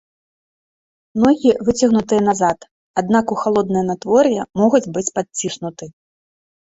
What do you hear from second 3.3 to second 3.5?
у